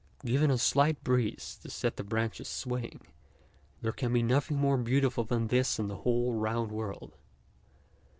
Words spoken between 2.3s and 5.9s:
swaying, there can be nothing more beautiful than this in